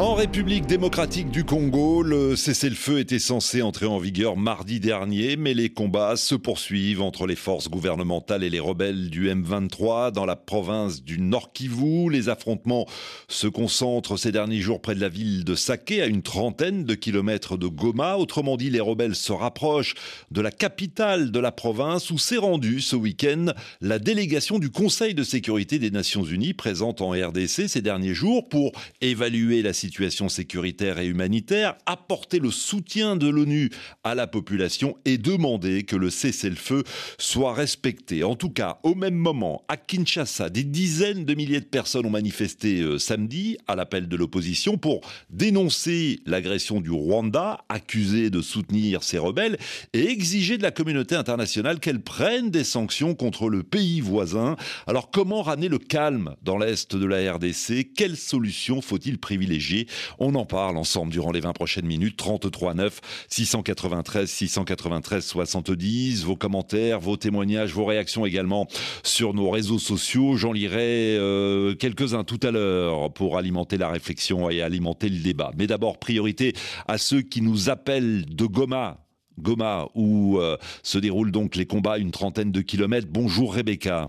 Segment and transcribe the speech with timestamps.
[0.00, 5.52] En République démocratique du Congo, le cessez-le-feu était censé entrer en vigueur mardi dernier, mais
[5.52, 10.36] les combats se poursuivent entre les forces gouvernementales et les rebelles du M23 dans la
[10.36, 12.08] province du Nord Kivu.
[12.10, 12.86] Les affrontements
[13.28, 16.94] se concentrent ces derniers jours près de la ville de Saké, à une trentaine de
[16.94, 18.16] kilomètres de Goma.
[18.16, 19.92] Autrement dit, les rebelles se rapprochent
[20.30, 25.12] de la capitale de la province où s'est rendue ce week-end la délégation du Conseil
[25.12, 29.89] de sécurité des Nations Unies présente en RDC ces derniers jours pour évaluer la situation
[29.90, 33.70] situation sécuritaire et humanitaire, apporter le soutien de l'ONU
[34.04, 36.84] à la population et demander que le cessez-le-feu
[37.18, 38.22] soit respecté.
[38.22, 42.10] En tout cas, au même moment, à Kinshasa, des dizaines de milliers de personnes ont
[42.10, 49.02] manifesté euh, samedi à l'appel de l'opposition pour dénoncer l'agression du Rwanda, accusé de soutenir
[49.02, 49.58] ces rebelles,
[49.92, 54.54] et exiger de la communauté internationale qu'elle prenne des sanctions contre le pays voisin.
[54.86, 59.79] Alors comment ramener le calme dans l'est de la RDC Quelle solution faut-il privilégier?
[60.18, 62.16] On en parle ensemble durant les 20 prochaines minutes.
[62.16, 66.24] 33 9 693 693 70.
[66.24, 68.66] Vos commentaires, vos témoignages, vos réactions également
[69.02, 70.36] sur nos réseaux sociaux.
[70.36, 75.52] J'en lirai euh, quelques-uns tout à l'heure pour alimenter la réflexion et alimenter le débat.
[75.56, 76.54] Mais d'abord, priorité
[76.86, 78.98] à ceux qui nous appellent de Goma.
[79.38, 83.08] Goma, où euh, se déroulent donc les combats, une trentaine de kilomètres.
[83.10, 84.08] Bonjour Rebecca.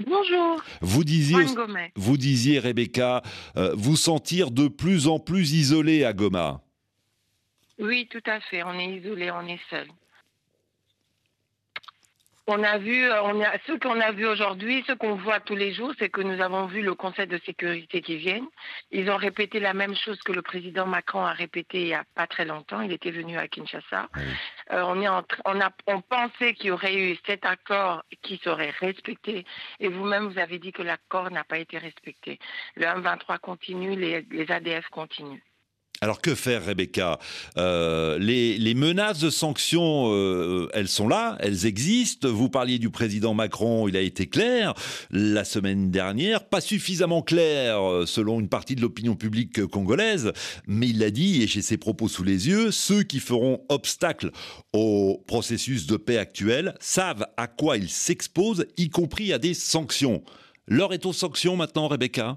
[0.00, 0.62] Bonjour.
[0.80, 1.44] Vous disiez,
[1.94, 3.22] vous disiez Rebecca,
[3.56, 6.62] euh, vous sentir de plus en plus isolé à Goma.
[7.78, 8.62] Oui, tout à fait.
[8.64, 9.86] On est isolé, on est seul.
[12.46, 15.56] On a vu, euh, on a, ce qu'on a vu aujourd'hui, ce qu'on voit tous
[15.56, 18.46] les jours, c'est que nous avons vu le Conseil de sécurité qui vient.
[18.90, 22.04] Ils ont répété la même chose que le président Macron a répété il n'y a
[22.14, 22.82] pas très longtemps.
[22.82, 24.10] Il était venu à Kinshasa.
[24.72, 28.36] Euh, on, est en, on, a, on pensait qu'il y aurait eu cet accord qui
[28.44, 29.46] serait respecté.
[29.80, 32.38] Et vous-même, vous avez dit que l'accord n'a pas été respecté.
[32.76, 35.40] Le 1-23 continue, les, les ADF continuent.
[36.04, 37.18] Alors que faire, Rebecca?
[37.56, 42.28] Euh, les, menaces de sanctions, euh, elles sont là, elles existent.
[42.28, 44.74] Vous parliez du président Macron, il a été clair
[45.10, 50.34] la semaine dernière, pas suffisamment clair euh, selon une partie de l'opinion publique congolaise,
[50.66, 54.30] mais il l'a dit, et j'ai ses propos sous les yeux, ceux qui feront obstacle
[54.74, 60.22] au processus de paix actuel savent à quoi ils s'exposent, y compris à des sanctions.
[60.68, 62.36] L'heure est aux sanctions maintenant, Rebecca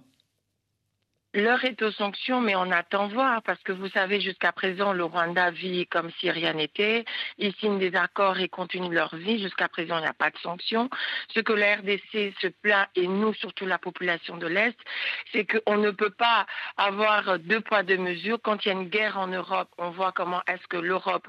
[1.38, 5.04] L'heure est aux sanctions, mais on attend voir, parce que vous savez, jusqu'à présent, le
[5.04, 7.06] Rwanda vit comme si rien n'était.
[7.38, 9.40] Ils signent des accords et continuent leur vie.
[9.40, 10.90] Jusqu'à présent, il n'y a pas de sanctions.
[11.36, 14.76] Ce que la RDC se plaint, et nous, surtout la population de l'Est,
[15.32, 18.40] c'est qu'on ne peut pas avoir deux poids, deux mesures.
[18.42, 21.28] Quand il y a une guerre en Europe, on voit comment est-ce que l'Europe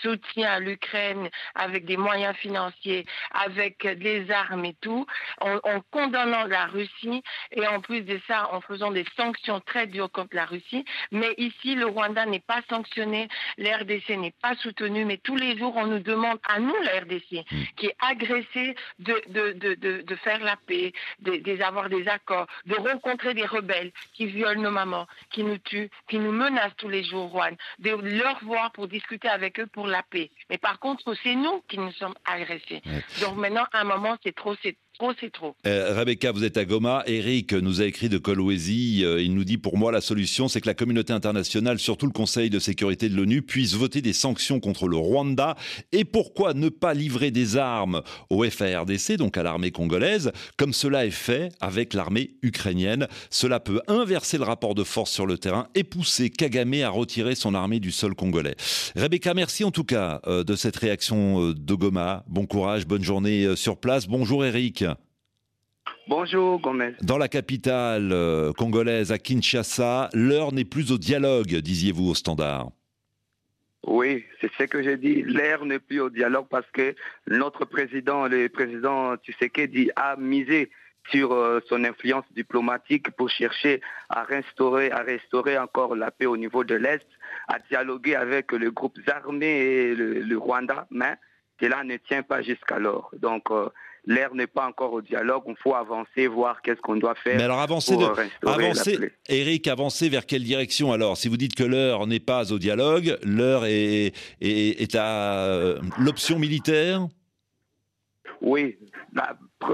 [0.00, 5.06] soutient l'Ukraine avec des moyens financiers, avec des armes et tout,
[5.42, 9.86] en, en condamnant la Russie, et en plus de ça, en faisant des sanctions très
[9.86, 10.84] dures contre la Russie.
[11.10, 15.74] Mais ici, le Rwanda n'est pas sanctionné, l'RDC n'est pas soutenu, mais tous les jours,
[15.76, 17.62] on nous demande à nous, la RDC, mm.
[17.76, 23.34] qui est agressée, de, de, de, de, faire la paix, d'avoir des accords, de rencontrer
[23.34, 27.30] des rebelles qui violent nos mamans, qui nous tuent, qui nous menacent tous les jours,
[27.30, 30.30] Juan, de leur voir pour discuter avec eux pour la paix.
[30.50, 32.82] Mais par contre, c'est nous qui nous sommes agressés.
[33.20, 34.76] Donc maintenant, à un moment, c'est trop, c'est
[35.66, 37.02] Euh, Rebecca, vous êtes à Goma.
[37.06, 39.04] Eric nous a écrit de Kolwezi.
[39.04, 42.12] Euh, il nous dit pour moi, la solution, c'est que la communauté internationale, surtout le
[42.12, 45.56] Conseil de sécurité de l'ONU, puisse voter des sanctions contre le Rwanda.
[45.90, 51.04] Et pourquoi ne pas livrer des armes au FARDC, donc à l'armée congolaise, comme cela
[51.04, 53.08] est fait avec l'armée ukrainienne?
[53.30, 57.34] Cela peut inverser le rapport de force sur le terrain et pousser Kagame à retirer
[57.34, 58.54] son armée du sol congolais.
[58.94, 62.24] Rebecca, merci en tout cas euh, de cette réaction de Goma.
[62.28, 64.06] Bon courage, bonne journée sur place.
[64.06, 64.84] Bonjour Eric.
[66.08, 66.94] Bonjour Gomez.
[67.02, 72.70] Dans la capitale euh, congolaise, à Kinshasa, l'heure n'est plus au dialogue, disiez-vous au standard.
[73.86, 75.22] Oui, c'est ce que j'ai dit.
[75.22, 76.94] L'heure n'est plus au dialogue parce que
[77.26, 80.70] notre président, le président Tshisekedi, a misé
[81.10, 86.36] sur euh, son influence diplomatique pour chercher à restaurer, à restaurer encore la paix au
[86.36, 87.06] niveau de l'Est,
[87.48, 91.14] à dialoguer avec les groupes armés et le, Rwanda, mais
[91.60, 93.10] cela ne tient pas jusqu'alors.
[93.18, 93.68] Donc, euh,
[94.04, 95.44] L'air n'est pas encore au dialogue.
[95.46, 97.36] Il faut avancer, voir qu'est-ce qu'on doit faire.
[97.36, 98.04] Mais alors avancer, de,
[98.46, 101.16] avancer Eric, avancer vers quelle direction alors?
[101.16, 106.40] Si vous dites que l'heure n'est pas au dialogue, l'heure est, est, à euh, l'option
[106.40, 107.06] militaire?
[108.40, 108.76] Oui,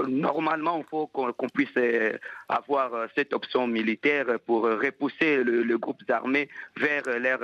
[0.07, 2.15] normalement, il faut qu'on puisse euh,
[2.47, 7.39] avoir euh, cette option militaire pour repousser le, groupe armé vers leur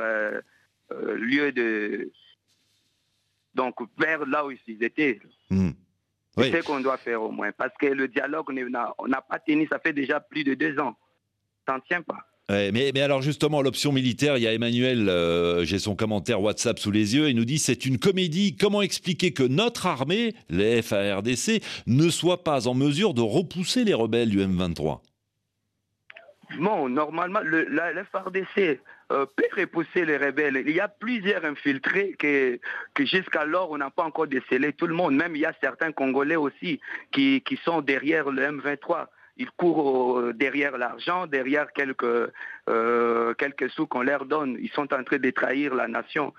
[1.18, 2.12] lieu de...
[3.56, 5.20] Donc, vers là où ils étaient.
[6.38, 7.52] C'est ce qu'on doit faire au moins.
[7.52, 8.48] Parce que le dialogue,
[8.98, 10.96] on n'a pas tenu, ça fait déjà plus de deux ans.
[11.68, 15.64] Ça ne tient pas mais, mais, alors justement, l'option militaire, il y a Emmanuel, euh,
[15.64, 18.56] j'ai son commentaire WhatsApp sous les yeux, il nous dit c'est une comédie.
[18.56, 23.94] Comment expliquer que notre armée, les FARDC, ne soit pas en mesure de repousser les
[23.94, 25.00] rebelles du M23
[26.60, 28.80] Bon, normalement, le, la, FARDC
[29.10, 30.64] peut repousser les rebelles.
[30.66, 32.60] Il y a plusieurs infiltrés que,
[33.00, 35.16] jusqu'alors on n'a pas encore décelé tout le monde.
[35.16, 36.80] Même il y a certains Congolais aussi
[37.12, 39.08] qui, sont derrière le M23
[39.38, 42.32] ils courent derrière l'argent, derrière quelques,
[42.70, 44.58] euh, quelques sous qu'on leur donne.
[44.62, 46.34] Ils sont en train de trahir la nation.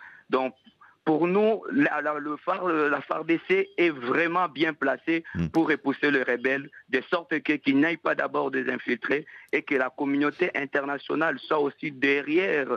[1.06, 5.46] Pour nous, la, le phare, la FARDC est vraiment bien placée hmm.
[5.46, 9.88] pour repousser les rebelles, de sorte qu'ils n'aillent pas d'abord des infiltrés et que la
[9.88, 12.72] communauté internationale soit aussi derrière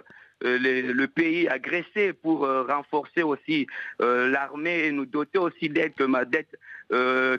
[0.45, 0.57] euh,
[0.93, 3.65] le, pays agressé pour euh, renforcer aussi
[3.99, 5.93] l'armée et nous doter aussi d'aide,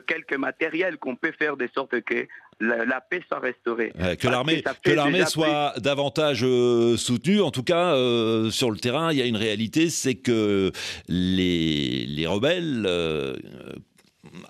[0.05, 2.27] quelques matériels qu'on peut faire de sorte que
[2.61, 3.91] la, paix soit restaurée.
[4.19, 7.41] que l'armée que l'armée soit davantage euh, soutenue.
[7.41, 10.71] En tout cas, euh, sur le terrain, il y a une réalité, c'est que
[11.07, 13.35] les, les rebelles euh,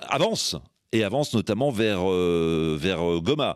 [0.01, 0.55] avancent
[0.93, 3.55] et avance notamment vers, euh, vers euh, Goma.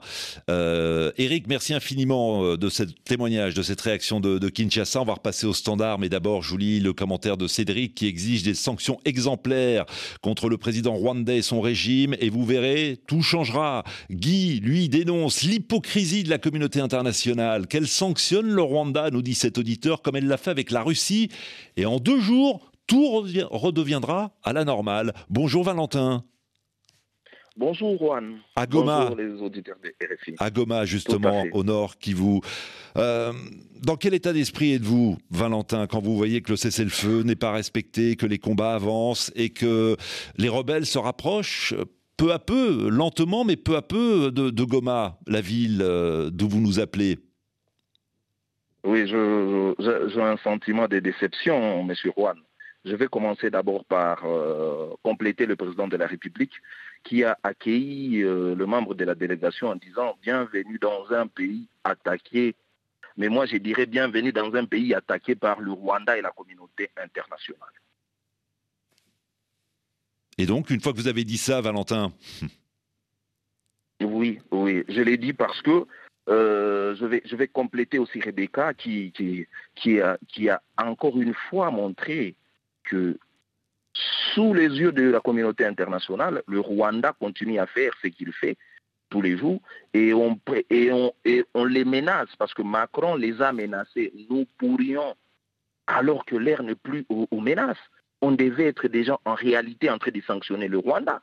[0.49, 5.01] Euh, Eric, merci infiniment euh, de ce témoignage, de cette réaction de, de, Kinshasa.
[5.01, 8.07] On va repasser au standard, mais d'abord, je vous lis le commentaire de Cédric qui
[8.07, 9.85] exige des sanctions exemplaires
[10.21, 13.83] contre le président rwandais et son régime, et vous verrez, tout changera.
[14.09, 19.57] Guy, lui, dénonce l'hypocrisie de la communauté internationale, qu'elle sanctionne le Rwanda, nous dit cet
[19.57, 21.29] auditeur, comme elle l'a fait avec la Russie,
[21.75, 25.13] et en deux jours, tout redeviendra à la normale.
[25.29, 26.23] Bonjour Valentin.
[27.57, 28.39] Bonjour Juan.
[28.57, 29.05] À Goma.
[29.09, 30.35] Bonjour les auditeurs de RFI.
[30.39, 32.41] À Goma, justement, au nord, qui vous.
[32.97, 33.31] Euh,
[33.81, 38.17] dans quel état d'esprit êtes-vous, Valentin, quand vous voyez que le cessez-le-feu n'est pas respecté,
[38.17, 39.95] que les combats avancent et que
[40.37, 41.73] les rebelles se rapprochent
[42.17, 46.59] peu à peu, lentement, mais peu à peu, de, Goma, la ville euh, d'où vous
[46.59, 47.19] nous appelez?
[48.83, 52.37] Oui, j'ai un sentiment de déception, Monsieur Juan.
[52.85, 56.53] Je vais commencer d'abord par euh, compléter le président de la République
[57.05, 61.67] qui a accueilli euh, le membre de la délégation en disant bienvenue dans un pays
[61.83, 62.55] attaqué.
[63.15, 66.89] Mais moi, je dirais bienvenue dans un pays attaqué par le Rwanda et la communauté
[66.97, 67.69] internationale.
[70.37, 72.11] Et donc, une fois que vous avez dit ça, Valentin
[74.01, 75.85] Oui, oui, je l'ai dit parce que
[76.27, 81.21] euh, je, vais, je vais compléter aussi Rebecca qui, qui, qui, a, qui a encore
[81.21, 82.35] une fois montré
[82.83, 83.17] que
[84.35, 88.57] sous les yeux de la communauté internationale, le Rwanda continue à faire ce qu'il fait
[89.09, 89.61] tous les jours
[89.93, 90.37] et on,
[91.65, 94.11] les menace parce que Macron les a menacés.
[94.29, 95.15] Nous pourrions,
[95.87, 97.77] alors que l'air n'est plus aux menaces,
[98.21, 101.21] on devait être déjà en réalité en train de sanctionner le Rwanda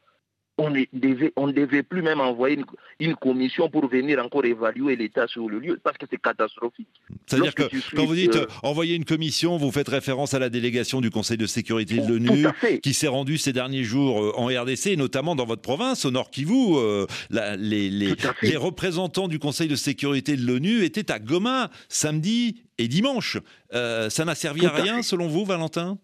[0.63, 2.65] on ne devait, on devait plus même envoyer
[3.01, 6.89] une, commission pour venir encore évaluer l'état sur le lieu, parce que c'est catastrophique.
[7.27, 7.65] C'est-à-dire que
[7.95, 11.37] quand vous dites euh, envoyer une commission, vous faites référence à la délégation du Conseil
[11.37, 12.47] de sécurité de l'ONU
[12.83, 16.31] qui s'est rendue ces derniers jours euh, en RDC, notamment dans votre province, au Nord
[16.31, 16.77] Kivu.
[16.77, 22.63] Euh, les, les, les représentants du Conseil de sécurité de l'ONU étaient à Goma samedi
[22.79, 23.39] et dimanche.
[23.73, 25.99] ça n'a servi à rien, selon vous, Valentin?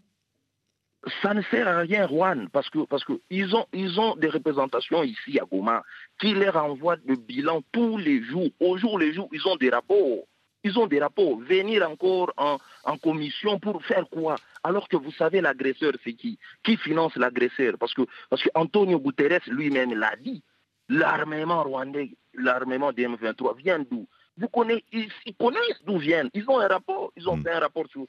[1.23, 4.29] Ça ne sert à rien, Juan, parce que parce que ils ont ils ont des
[4.29, 5.83] représentations ici à Goma
[6.21, 9.71] qui leur envoient le bilan tous les jours, au jour les jours, ils ont des
[9.71, 10.25] rapports.
[10.65, 11.39] Ils ont des rapports.
[11.39, 14.35] Venir encore en, en commission pour faire quoi?
[14.65, 16.37] Alors que vous savez, l'agresseur, c'est qui?
[16.65, 17.75] Qui finance l'agresseur?
[17.79, 20.43] Parce que, parce que Antonio Guterres lui-même l'a dit.
[20.89, 24.09] L'armement rwandais, l'armement des M23 vient d'où?
[24.39, 26.31] Vous connaissez, ils, connaissent d'où viennent.
[26.35, 27.43] Ils ont un rapport, ils ont hmm.
[27.43, 28.07] fait un rapport sur,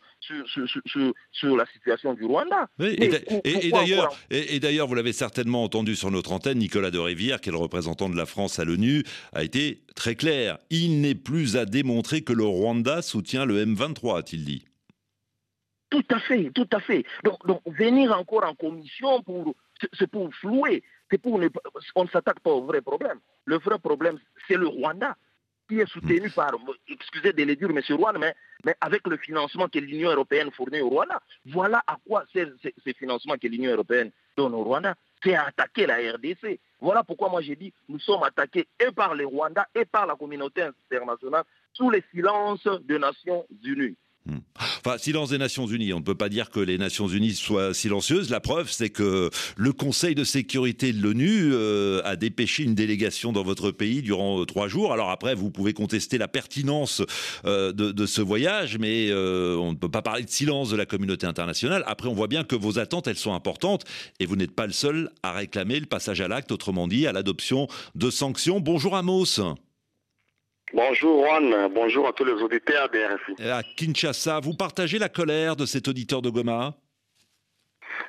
[1.31, 2.67] sur, la situation du Rwanda.
[2.79, 7.49] et, d'ailleurs, et, d'ailleurs, vous l'avez certainement entendu sur notre antenne, Nicolas de Rivière, qui
[7.49, 10.57] est le représentant de la France à l'ONU, a été très clair.
[10.69, 14.65] Il n'est plus à démontrer que le Rwanda soutient le M23, a-t-il dit.
[15.89, 17.03] Tout à fait, tout à fait.
[17.23, 19.55] Donc, donc venir encore en commission pour,
[19.97, 20.83] c'est pour flouer.
[21.09, 21.39] C'est pour
[21.95, 23.17] on ne s'attaque pas au vrai problème.
[23.45, 25.17] Le vrai problème, c'est le Rwanda
[25.69, 26.31] qui est soutenu mm.
[26.31, 26.51] par,
[26.87, 27.79] excusez de le dire, M.
[27.95, 28.35] Rwanda, mais,
[28.65, 31.21] mais avec le financement que l'Union européenne fournit au Rwanda.
[31.45, 34.95] Voilà à quoi sert ce financement que l'Union européenne donne au Rwanda.
[35.23, 36.59] C'est attaquer la RDC.
[36.81, 40.15] Voilà pourquoi moi j'ai dit, nous sommes attaqués et par les Rwandais et par la
[40.15, 43.95] communauté internationale sous les silences des Nations Unies.
[44.25, 44.39] Hmm.
[44.85, 45.93] Enfin, silence des Nations Unies.
[45.93, 48.29] On ne peut pas dire que les Nations Unies soient silencieuses.
[48.29, 53.31] La preuve, c'est que le Conseil de sécurité de l'ONU euh, a dépêché une délégation
[53.31, 54.91] dans votre pays durant euh, trois jours.
[54.91, 57.01] Alors après, vous pouvez contester la pertinence
[57.45, 61.25] euh, de, ce voyage, mais on ne peut pas parler de silence de la communauté
[61.25, 61.83] internationale.
[61.87, 63.85] Après, on voit bien que vos attentes, elles sont importantes,
[64.19, 67.13] et vous n'êtes pas le seul à réclamer le passage à l'acte, autrement dit, à
[67.13, 68.59] l'adoption de sanctions.
[68.59, 69.39] Bonjour Amos.
[70.73, 73.49] Bonjour Juan, bonjour à tous les auditeurs de RFI.
[73.49, 76.75] À Kinshasa, vous partagez la colère de cet auditeur de Goma?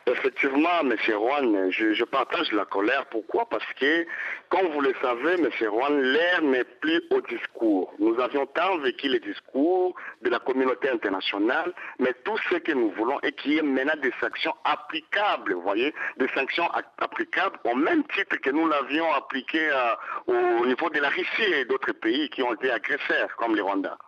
[0.07, 0.97] Effectivement, M.
[0.99, 3.05] Juan, je, partage la colère.
[3.07, 3.47] Pourquoi?
[3.49, 4.07] Parce que,
[4.49, 5.49] comme vous le savez, M.
[5.61, 7.93] Juan, l'air n'est plus au discours.
[7.99, 12.91] Nous avions tant vécu les discours de la communauté internationale, mais tout ce que nous
[12.93, 17.75] voulons est qu'il y ait maintenant des sanctions applicables, vous voyez, des sanctions applicables au
[17.75, 22.31] même titre que nous l'avions appliqué euh, au niveau de la Russie et d'autres pays
[22.31, 23.99] qui ont été agresseurs, comme le Rwanda.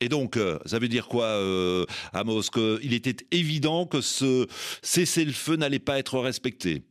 [0.00, 4.46] Et donc, euh, ça veut dire quoi, euh, Amos Qu'il était évident que ce
[4.82, 6.82] cessez-le-feu n'allait pas être respecté?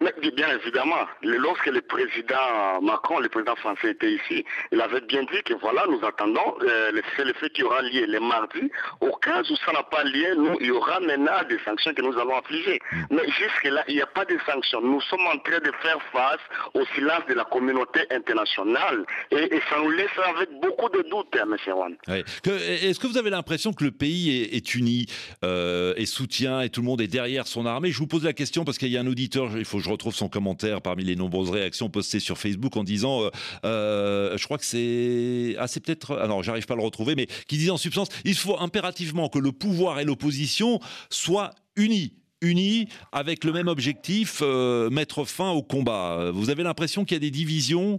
[0.00, 5.22] Mais bien évidemment, lorsque le président Macron, le président français était ici, il avait bien
[5.22, 7.02] dit que voilà, nous attendons euh, le
[7.34, 8.70] fait qui aura lieu le mardi.
[9.00, 12.02] Au cas où ça n'a pas lieu, nous, il y aura maintenant des sanctions que
[12.02, 12.80] nous allons affliger.
[12.92, 13.04] Mm.
[13.10, 14.80] Mais jusque-là, il n'y a pas de sanctions.
[14.80, 16.40] Nous sommes en train de faire face
[16.74, 21.46] au silence de la communauté internationale et, ça nous laisse avec beaucoup de doutes, hein,
[21.50, 21.74] M.
[21.74, 21.96] Wan.
[22.06, 25.06] Est-ce que vous avez l'impression que le pays est, uni
[25.44, 27.90] euh, et soutient et tout le monde est derrière son armée?
[27.90, 30.14] Je vous pose la question parce qu'il y a un auditeur, il faut je retrouve
[30.14, 33.30] son commentaire parmi les nombreuses réactions postées sur Facebook en disant, euh,
[33.64, 37.26] euh, je crois que c'est, ah c'est peut-être, non, j'arrive pas à le retrouver, mais
[37.46, 40.80] qui disait en substance, il faut impérativement que le pouvoir et l'opposition
[41.10, 46.30] soient unis unis avec le même objectif, euh, mettre fin au combat.
[46.32, 47.98] Vous avez l'impression qu'il y a des divisions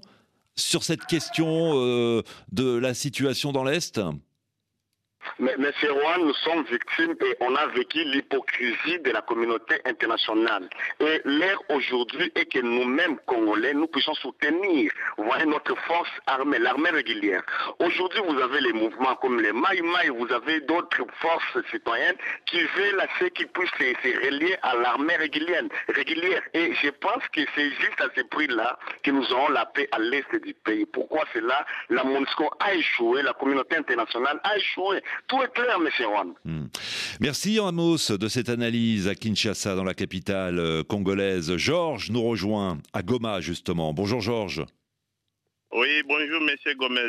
[0.55, 1.73] sur cette question
[2.53, 3.99] de la situation dans l'Est?
[5.37, 10.69] Mais, mais Juan, nous sommes victimes et on a vécu l'hypocrisie de la communauté internationale.
[10.99, 14.91] Et l'air aujourd'hui est que nous-mêmes, Congolais, nous puissions soutenir
[15.45, 17.43] notre force armée, l'armée régulière.
[17.79, 22.61] Aujourd'hui, vous avez les mouvements comme les Maï Maï, vous avez d'autres forces citoyennes qui
[22.61, 26.41] veulent assez qu'ils puissent se, relier à l'armée régulière, régulière.
[26.53, 29.99] Et je pense que c'est juste à ce prix-là que nous aurons la paix à
[29.99, 30.85] l'est du pays.
[30.85, 31.65] Pourquoi cela?
[31.89, 35.01] La MONUSCO a échoué, la communauté internationale a échoué.
[35.27, 35.87] Tout est clair, M.
[35.97, 36.33] Juan.
[36.45, 36.67] Hmm.
[37.19, 41.55] Merci Amos de cette analyse à Kinshasa, dans la capitale euh, congolaise.
[41.57, 43.93] Georges nous rejoint à Goma, justement.
[43.93, 44.65] Bonjour Georges.
[45.71, 46.99] Oui, bonjour, monsieur Gomez.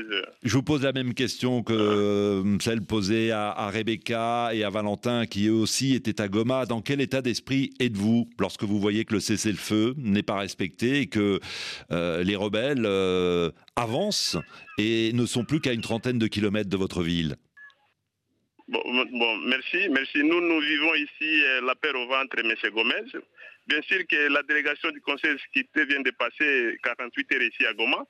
[0.43, 5.25] Je vous pose la même question que euh, celle posée à, Rebecca et à Valentin,
[5.25, 6.67] qui eux aussi étaient à Goma.
[6.67, 11.07] Dans quel état d'esprit êtes-vous lorsque vous voyez que le cessez-le-feu n'est pas respecté et
[11.07, 11.41] que
[11.91, 12.87] euh, les rebelles
[13.77, 14.37] avancent
[14.77, 17.37] et ne sont plus qu'à une trentaine de kilomètres de votre ville?
[18.71, 20.23] Bon, merci, merci.
[20.23, 22.55] Nous, nous vivons ici euh, la paix au ventre, M.
[22.73, 23.03] Gomez.
[23.67, 27.75] Bien sûr que la délégation du Conseil sécurité vient de passer 48 heures ici à
[27.75, 28.05] Goma.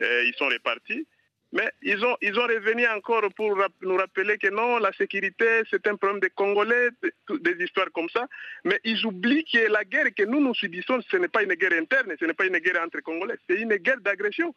[0.00, 1.06] Euh, ils sont répartis.
[1.52, 5.86] Mais ils ont, ils ont revenu encore pour nous rappeler que non, la sécurité, c'est
[5.86, 6.88] un problème des Congolais,
[7.28, 8.26] des histoires comme ça.
[8.64, 11.78] Mais ils oublient que la guerre que nous nous subissons, ce n'est pas une guerre
[11.78, 14.54] interne, ce n'est pas une guerre entre Congolais, c'est une guerre d'agression.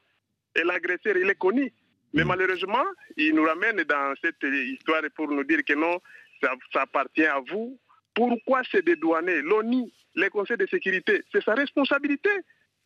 [0.56, 1.74] Et l'agresseur, il est connu.
[2.14, 2.84] Mais malheureusement,
[3.18, 6.00] il nous ramène dans cette histoire pour nous dire que non,
[6.42, 7.80] ça, appartient à vous.
[8.14, 9.42] Pourquoi se dédouaner?
[9.42, 12.30] L'ONU, les conseils de sécurité, c'est sa responsabilité.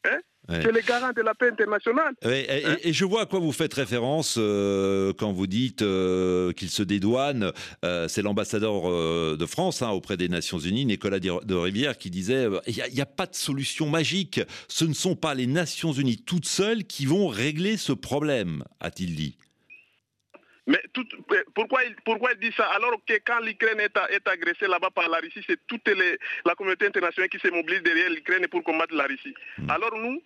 [0.05, 0.19] Hein?
[0.49, 2.13] C'est le garant de la paix internationale.
[2.23, 2.29] Hein?
[2.83, 6.83] et, je vois à quoi vous faites référence euh, quand vous dites euh, qu'il se
[6.83, 7.51] dédouane.
[7.83, 8.83] Euh, c'est l'ambassadeur
[9.37, 13.05] de France hein, auprès des Nations Unies, Nicolas de Rivière, qui disait il n'y a,
[13.05, 14.41] pas de solution magique.
[14.67, 19.15] Ce ne sont pas les Nations Unies toutes seules qui vont régler ce problème, a-t-il
[19.15, 19.37] dit.
[20.67, 20.81] Mais
[21.53, 25.07] pourquoi, il, pourquoi il dit ça alors que quand l'Ukraine est, est, agressée là-bas par
[25.09, 25.87] la Russie, c'est toute
[26.43, 29.35] la communauté internationale qui se mobilise derrière l'Ukraine pour combattre la Russie.
[29.59, 29.69] Hmm.
[29.69, 30.21] Alors nous,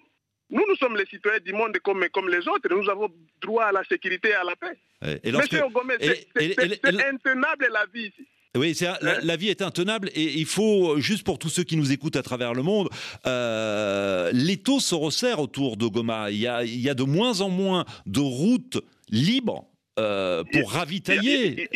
[0.49, 2.69] nous, nous sommes les citoyens du monde comme, comme les autres.
[2.69, 3.09] Nous avons
[3.41, 4.77] droit à la sécurité et à la paix.
[5.25, 8.27] Monsieur Gomez, c'est intenable la vie ici.
[8.57, 11.91] Oui, la, la, vie est intenable et il faut, juste pour tous ceux qui nous
[11.91, 12.89] écoutent à travers le monde,
[13.27, 16.31] euh, l'étau se resserre autour de Goma.
[16.31, 18.79] Il y, a, il y a de moins en moins de routes
[19.09, 19.65] libres
[19.99, 21.69] euh, pour ravitailler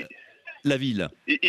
[0.63, 1.09] la ville.
[1.27, 1.39] Il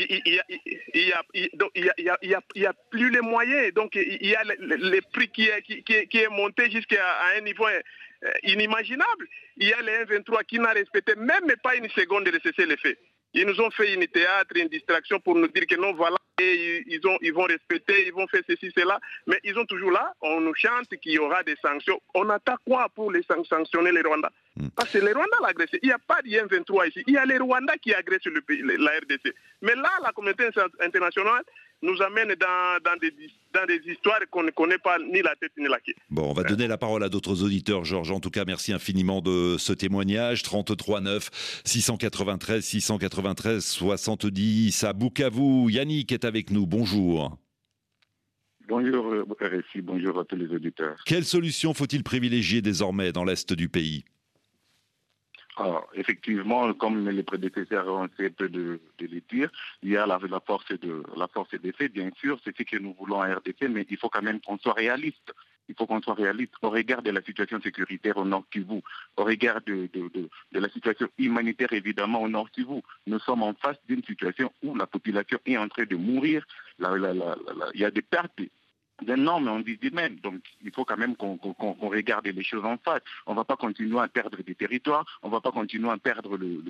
[0.95, 6.19] n'y a, plus les moyens, donc il y a le, prix qui est, qui, qui
[6.19, 7.05] est monté jusqu'à
[7.37, 9.29] un niveau euh, inimaginable.
[9.57, 12.77] Il y a les 1-23 qui n'a respecté même pas une seconde de cesser les
[12.77, 12.99] faits.
[13.35, 16.85] Ils nous ont fait une théâtre, une distraction pour nous dire que non, voilà, et
[16.87, 20.13] ils, ont, ils vont respecter, ils vont faire ceci, cela, mais ils sont toujours là,
[20.21, 22.01] on nous chante qu'il y aura des sanctions.
[22.15, 24.29] On attend quoi pour les sanctionner les Rwandais?
[24.57, 24.69] Hmm.
[24.77, 25.79] Parce que les Rwandais l'agressent.
[25.83, 28.41] Il n'y a pas d'IM 23 ici, il y a les Rwandais qui agressent le
[28.41, 29.33] pays, la RDC.
[29.63, 30.49] Mais là, la communauté
[30.81, 31.45] internationale
[31.83, 33.13] nous amène dans, dans, des,
[33.55, 35.95] dans des histoires qu'on ne connaît pas ni la tête ni la queue.
[36.11, 38.11] Bon, on va donner la parole à d'autres auditeurs, Georges.
[38.11, 40.43] En tout cas, merci infiniment de ce témoignage.
[40.43, 45.71] 33 9 693 693 70 à Bukavu.
[45.71, 46.67] Yannick est avec nous.
[46.67, 47.39] Bonjour.
[48.67, 50.97] Bonjour RFI, bonjour à tous les auditeurs.
[51.05, 54.05] Quelle solution faut-il privilégier désormais dans l'Est du pays?
[55.57, 59.51] Alors, effectivement, comme les prédécesseurs ont peu de, de les dire,
[59.83, 62.77] il y a la, force de la force des faits, bien sûr, c'est ce que
[62.77, 65.33] nous voulons en RDC, mais il faut quand même qu'on soit réaliste.
[65.69, 68.83] Il faut qu'on soit réaliste au regard de la situation sécuritaire au Nord Kivu,
[69.17, 69.89] au regard de,
[70.53, 72.83] la situation humanitaire évidemment au Nord Kivu.
[73.07, 76.45] Nous sommes en face d'une situation où la population est en train de mourir.
[76.81, 78.41] il y a des pertes
[79.03, 80.17] d'un mais on dit même.
[80.17, 81.39] Donc, il faut quand même qu'on
[81.89, 83.03] regarde les choses en face.
[83.27, 85.97] On ne va pas continuer à perdre des territoires, on ne va pas continuer à
[85.97, 86.63] perdre le,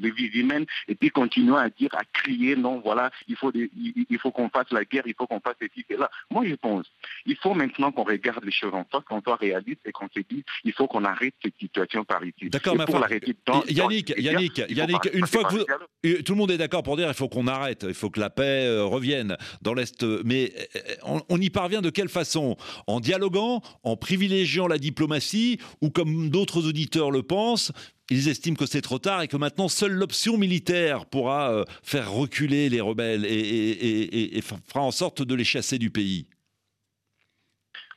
[0.00, 4.18] les vies humaines et puis continuer à dire, à crier, non, voilà, il faut, il,
[4.18, 6.10] faut qu'on fasse la guerre, il faut qu'on fasse ceci là.
[6.30, 6.86] Moi, je pense,
[7.26, 10.20] il faut maintenant qu'on regarde les choses en face, qu'on soit réaliste et qu'on se
[10.20, 12.50] dise, il faut qu'on arrête cette situation par ici.
[12.50, 13.36] D'accord, mais pour l'arrêter
[13.68, 17.14] Yannick, Yannick, Yannick, une fois que vous, tout le monde est d'accord pour dire, il
[17.14, 21.22] faut qu'on arrête, il faut que la paix euh, revienne dans l'Est, mais euh, on,
[21.28, 22.56] on y parvient de quelle façon?
[22.86, 27.72] En dialoguant, en privilégiant la diplomatie, ou comme d'autres auditeurs le pensent,
[28.10, 32.10] ils estiment que c'est trop tard et que maintenant seule l'option militaire pourra euh, faire
[32.10, 36.26] reculer les rebelles et fera en sorte de les chasser du pays.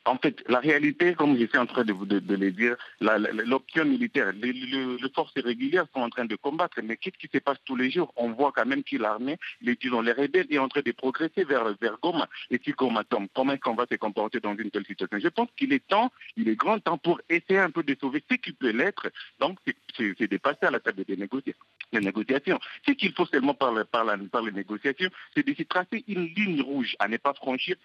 [0.05, 3.86] En fait, la réalité, comme je suis en train de vous de, le dire, l'option
[3.86, 7.75] militaire, les, forces régulières sont en train de combattre, mais qu'est-ce qui se passe tous
[7.75, 8.12] les jours?
[8.15, 11.43] On voit quand même que l'armée, les, disons, les rebelles, est en train de progresser
[11.43, 12.27] vers, Goma.
[12.50, 15.20] Et si Goma tombe, comment est-ce qu'on va se comporter dans une telle situation?
[15.20, 18.24] Je pense qu'il est temps, il est grand temps pour essayer un peu de sauver
[18.27, 19.12] ce qui peut l'être.
[19.39, 19.60] Donc,
[19.96, 22.60] c'est de passer à la table des négociations.
[22.88, 26.62] Ce qu'il faut seulement par, par, par les négociations, c'est de se tracer une ligne
[26.63, 27.75] rouge à ne pas franchir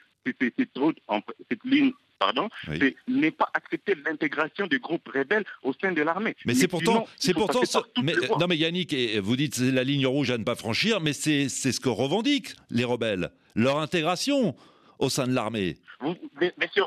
[0.41, 2.49] cette ligne pardon,
[3.09, 6.35] n'est pas accepter l'intégration des groupes rebelles au sein de l'armée.
[6.47, 7.61] Mais, c'est pourtant, c'est pourtant,
[8.41, 11.49] non mais Yannick, vous dites c'est la ligne rouge à ne pas franchir, mais c'est
[11.49, 14.57] ce que revendiquent les rebelles, leur intégration
[14.99, 15.77] au sein de l'armée.
[16.59, 16.85] Monsieur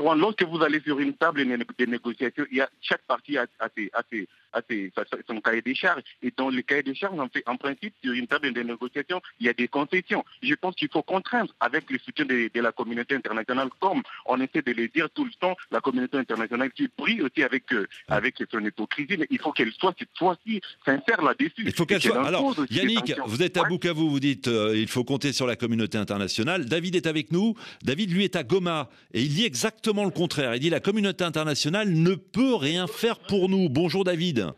[0.00, 3.46] Rouen, lorsque vous allez sur une table de négociation, il y a, chaque partie a,
[3.74, 4.92] ses,
[5.26, 6.02] son cahier des charges.
[6.22, 9.48] Et dans le cahier des charges, en, principe, sur une table de négociation, il y
[9.48, 10.24] a des concessions.
[10.42, 14.62] Je pense qu'il faut contraindre avec le soutien de, la communauté internationale, comme on essaie
[14.62, 18.36] de le dire tout le temps, la communauté internationale qui brille aussi avec, euh, avec
[18.50, 21.64] son hypocrisie, mais il faut qu'elle soit cette fois-ci sincère là-dessus.
[21.64, 22.24] Il faut qu'elle soit.
[22.24, 25.98] Alors, Yannick, vous êtes à Bukavu, vous dites euh, il faut compter sur la communauté
[25.98, 26.66] internationale.
[26.66, 27.41] David est avec nous.
[27.82, 28.88] David, lui, est à Goma.
[29.12, 30.54] Et il dit exactement le contraire.
[30.54, 33.68] Il dit la communauté internationale ne peut rien faire pour nous.
[33.68, 34.52] Bonjour David.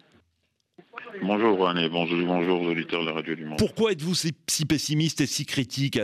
[1.23, 3.59] Bonjour René, bonjour, bonjour aux auditeurs de la radio du monde.
[3.59, 5.99] Pourquoi êtes-vous si pessimiste et si critique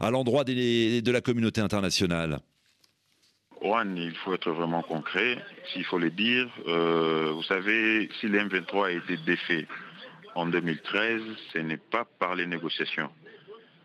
[0.00, 2.38] à l'endroit de la communauté internationale?
[3.64, 5.38] Juan, il faut être vraiment concret,
[5.72, 6.48] s'il faut le dire.
[6.66, 9.66] Euh, vous savez, si l'M23 a été défait
[10.34, 13.10] en 2013, ce n'est pas par les négociations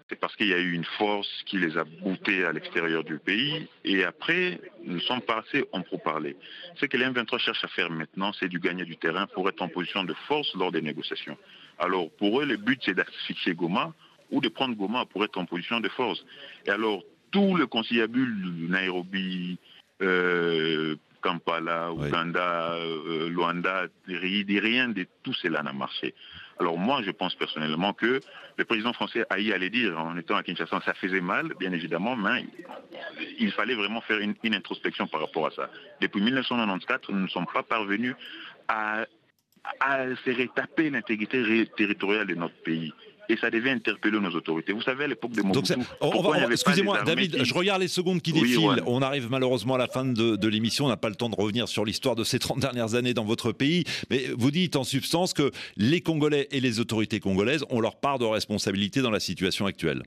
[0.09, 3.19] c'est parce qu'il y a eu une force qui les a boutés à l'extérieur du
[3.19, 3.67] pays.
[3.85, 6.35] Et après, nous sommes passés en parler.
[6.77, 9.61] Ce que les M23 cherchent à faire maintenant, c'est du gagner du terrain pour être
[9.61, 11.37] en position de force lors des négociations.
[11.77, 13.93] Alors, pour eux, le but, c'est d'asphyxier Goma
[14.31, 16.25] ou de prendre Goma pour être en position de force.
[16.65, 19.59] Et alors, tout le conciliabule Nairobi,
[20.01, 26.15] euh, Kampala, Ouganda, euh, Luanda, rien de tout cela n'a marché.
[26.59, 28.19] Alors moi, je pense personnellement que
[28.57, 31.71] le président français a y aller dire en étant à Kinshasa, ça faisait mal, bien
[31.71, 32.45] évidemment, mais
[33.39, 35.69] il fallait vraiment faire une, introspection par rapport à ça.
[36.01, 38.13] Depuis 1994, nous ne sommes pas parvenus
[38.67, 39.05] à,
[39.79, 42.93] à se rétaper l'intégrité territoriale de notre pays
[43.29, 44.73] et ça devait interpeller nos autorités.
[44.73, 45.73] Vous savez, à l'époque de Mobutu,
[46.51, 48.81] excusez-moi, David, je regarde les secondes qui défilent.
[48.85, 50.85] On arrive malheureusement à la fin de, l'émission.
[50.85, 53.25] On n'a pas le temps de revenir sur l'histoire de ces 30 dernières années dans
[53.25, 53.83] votre pays.
[54.09, 58.17] Mais vous dites en substance que les Congolais et les autorités congolaises ont leur part
[58.17, 60.01] de responsabilité dans la situation actuelle.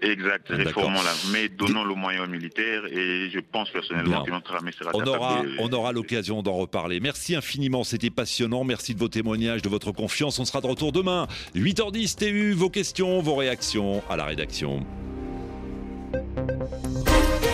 [0.00, 4.72] Exact, réformons l'armée, donnons le moyen aux militaires et je pense personnellement que notre armée
[4.72, 7.00] sera on aura, on aura l'occasion d'en reparler.
[7.00, 8.64] Merci infiniment, c'était passionnant.
[8.64, 10.38] Merci de vos témoignages, de votre confiance.
[10.38, 14.86] On sera de retour demain, 8h10 TU, vos questions, vos réactions à la rédaction.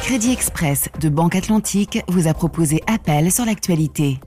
[0.02, 4.18] Crédit Express de Banque Atlantique vous a proposé Appel sur l'actualité.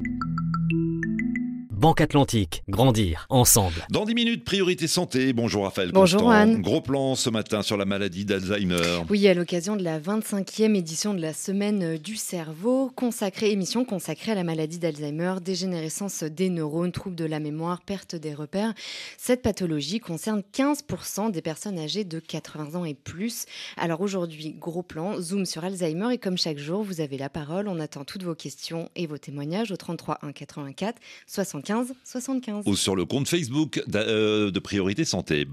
[1.78, 3.86] Banque Atlantique, grandir ensemble.
[3.92, 5.32] Dans 10 minutes, priorité santé.
[5.32, 5.92] Bonjour Raphaël.
[5.94, 6.36] Bonjour Constant.
[6.36, 6.62] Anne.
[6.64, 9.04] Gros plan ce matin sur la maladie d'Alzheimer.
[9.12, 14.32] Oui, à l'occasion de la 25e édition de la Semaine du cerveau, consacrée, émission consacrée
[14.32, 18.74] à la maladie d'Alzheimer, dégénérescence des neurones, troubles de la mémoire, perte des repères.
[19.20, 23.46] Cette pathologie concerne 15% des personnes âgées de 80 ans et plus.
[23.78, 27.68] Alors aujourd'hui, gros plan, zoom sur Alzheimer et comme chaque jour, vous avez la parole.
[27.68, 31.68] On attend toutes vos questions et vos témoignages au 33 1 84 75
[32.04, 32.64] 75.
[32.66, 35.48] Ou sur le compte Facebook euh, de Priorité Santé.